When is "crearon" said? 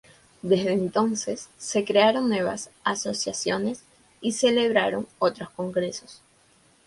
1.85-2.27